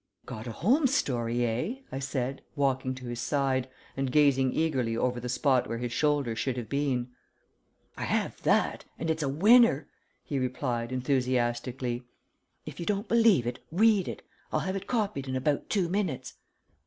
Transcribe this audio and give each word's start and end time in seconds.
"Got 0.25 0.47
a 0.47 0.51
Holmes 0.51 0.95
story, 0.95 1.45
eh?" 1.45 1.75
I 1.91 1.99
said, 1.99 2.41
walking 2.55 2.95
to 2.95 3.05
his 3.05 3.21
side, 3.21 3.69
and 3.95 4.11
gazing 4.11 4.51
eagerly 4.51 4.97
over 4.97 5.19
the 5.19 5.29
spot 5.29 5.67
where 5.67 5.77
his 5.77 5.93
shoulder 5.93 6.35
should 6.35 6.57
have 6.57 6.69
been. 6.69 7.11
"I 7.95 8.05
have 8.05 8.41
that, 8.41 8.85
and 8.97 9.11
it's 9.11 9.21
a 9.21 9.29
winner," 9.29 9.89
he 10.23 10.39
replied, 10.39 10.91
enthusiastically. 10.91 12.01
"If 12.65 12.79
you 12.79 12.85
don't 12.87 13.07
believe 13.07 13.45
it, 13.45 13.59
read 13.71 14.07
it. 14.07 14.23
I'll 14.51 14.61
have 14.61 14.75
it 14.75 14.87
copied 14.87 15.27
in 15.27 15.35
about 15.35 15.69
two 15.69 15.87
minutes." 15.87 16.33